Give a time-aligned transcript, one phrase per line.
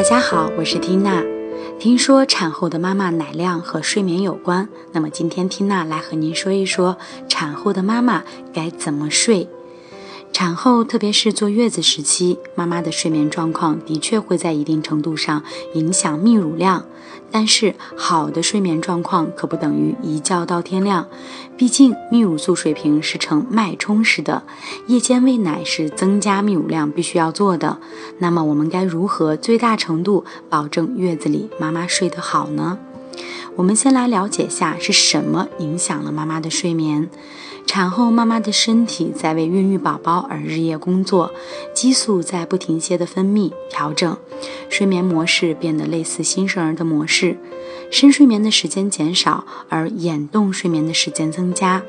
[0.00, 1.22] 大家好，我是缇娜。
[1.78, 6.96] 听说产后的妈妈奶量和睡眠有关，那么今天缇娜来和您说一说
[7.28, 9.46] 产后的妈妈该怎么睡。
[10.32, 15.42] 产后，特别是坐月子时期，妈妈的睡眠状况的确会在一定程度上
[15.74, 16.86] 影响泌乳量。
[17.32, 21.06] 但是，好的睡眠状况可不等于一觉到天亮。
[21.56, 24.42] 毕竟，泌乳素水平是呈脉冲式的，
[24.86, 27.78] 夜间喂奶是增加泌乳量必须要做的。
[28.18, 32.78] 那么，我们该如何最大程度保证月子里妈妈睡得好呢？
[33.60, 37.10] 我们先来了解下是什么影响了妈妈的睡眠。
[37.66, 41.30] 产后妈妈的身体在为孕育宝宝而日夜工作，
[41.74, 44.16] 激素在不停歇的分泌调整，
[44.70, 47.36] 睡眠模式变得类似新生儿的模式，
[47.90, 51.82] 深睡眠的时间减少，而眼动睡眠的时间增加。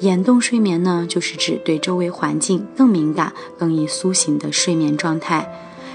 [0.00, 5.48] 眼动睡眠呢，就是指对周围环境更敏感、更易苏醒的睡眠状态。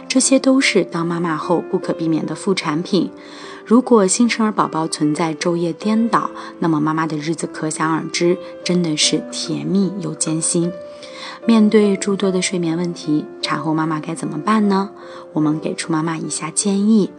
[0.07, 3.11] 这些都是当妈妈后不可避免的副产品。
[3.71, 10.69] 如果新生儿宝宝存在昼夜颠倒，那么妈妈的日子可想而知，真的是甜蜜又艰辛。
[11.45, 14.89] 面对诸多的睡眠问题，产后妈妈该怎么办呢？
[15.31, 17.11] 我们给出妈妈以下建议：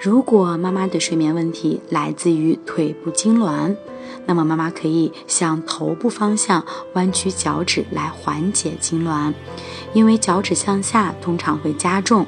[0.00, 3.76] 如果妈妈的睡眠问题来自于腿部痉挛，
[4.24, 9.34] 那么妈妈可以向头部方向弯曲脚趾来缓解痉挛，
[9.92, 12.24] 因为脚趾向下通常会加重。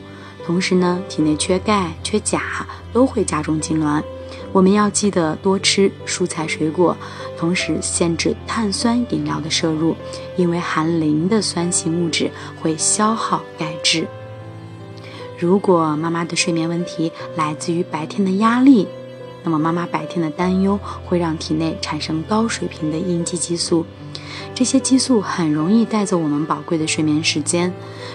[0.48, 4.02] 同时呢，体内缺钙、缺钾都会加重痉挛。
[4.50, 6.96] 我们要记得多吃蔬菜水果，
[7.36, 9.94] 同时限制碳酸饮料的摄入，
[10.38, 12.30] 因为含磷的酸性物质
[12.62, 14.08] 会消耗钙质。
[15.38, 18.88] 如果妈妈的睡眠问题来自于白天的压力，
[19.42, 23.84] 那么妈妈白天的担忧会让体内产生高水平的应激激素。
[24.54, 27.72] 这些激素很容易带走我们宝贵的睡眠时间。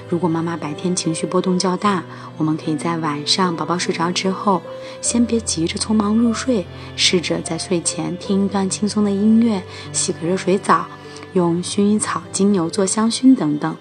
[0.09, 2.03] 如果妈妈白天情绪波动较大，
[2.38, 4.61] 我们可以在晚上宝宝睡着之后，
[5.01, 10.85] 先别急着匆忙入睡，试着在睡前听一段轻松的音乐，洗个热水澡，
[11.34, 13.75] 用薰衣草、精油做香薰等等。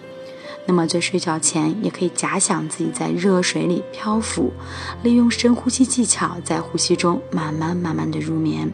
[0.67, 4.53] 那么在睡觉前，也可以假想自己在热水里漂浮，
[5.03, 8.73] 利用深呼吸技巧，在呼吸中慢慢慢慢的入眠。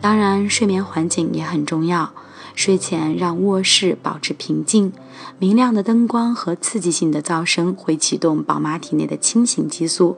[0.00, 2.12] 当然，睡眠环境也很重要。
[2.54, 4.92] 睡前让卧室保持平静，
[5.40, 10.16] 明亮的灯光和刺激性的噪声会启动宝妈体内的清醒激素。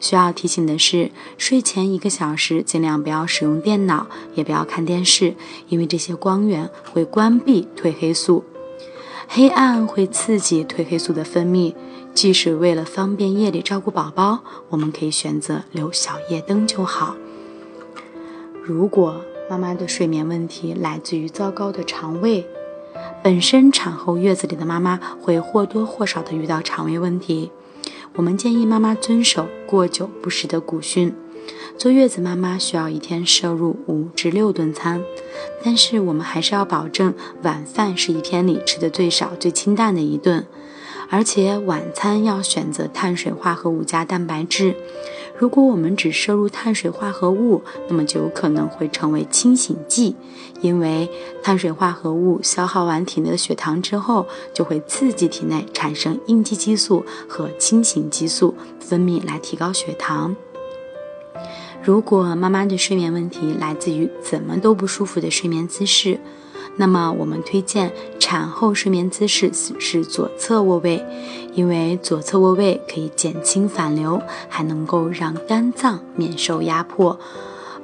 [0.00, 5.34] 需要提醒的是，睡前一个小时尽量不要使用电脑，也不要看电视，
[5.68, 8.42] 因为这些光源会关闭褪黑素。
[9.28, 11.74] 黑暗会刺激褪黑素的分泌，
[12.14, 17.16] 即使为了方便夜里照顾宝宝，我们可以选择留小夜灯就好。
[18.62, 19.20] 如果
[19.50, 22.46] 妈妈的睡眠问题来自于糟糕的肠胃。
[23.22, 27.50] 本身产后月子里的妈妈会或多或少的遇到肠胃问题。
[28.14, 31.12] 我们建议妈妈遵守过久不食的古训。
[31.78, 35.02] 坐月子妈妈需要一天摄入五至六顿餐，
[35.62, 40.46] 但是我们还是要保证晚饭是一天里吃的最少、最清淡的一顿，
[41.10, 44.74] 而且晚餐要选择碳水化合物加蛋白质。
[45.38, 50.16] 如果我们只摄入碳水化合物，那么就有可能会成为清醒剂，
[50.62, 51.10] 因为
[51.42, 60.34] 碳水化合物消耗完体内的血糖之后，就会刺激体内产生应激激素和清醒激素分泌，来提高血糖。
[61.82, 66.18] 如果妈妈的睡眠问题来自于怎么都不舒服的睡眠姿势，
[66.76, 71.04] 那么我们推荐产后睡眠姿势是左侧卧位，
[71.54, 77.18] 因为左侧卧位可以减轻反流，还能够让肝脏免受压迫。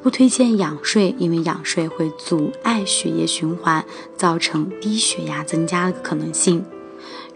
[0.02, 3.84] 不推荐仰睡，因为仰睡会阻碍血液循环，
[4.16, 6.64] 造成低血压增加的可能性。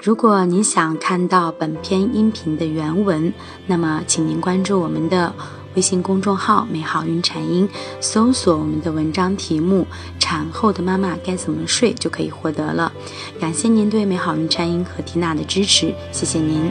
[0.00, 3.32] 如果您想看到本篇音频的原文，
[3.66, 5.32] 那么请您关注我们的。
[5.74, 7.68] 微信公众号“美好孕产音”，
[8.00, 9.86] 搜索我们的文章题目
[10.18, 12.90] “产后的妈妈该怎么睡”就可以获得了。
[13.38, 16.70] 感谢您对美好孕产音和缇娜的支持，谢谢您。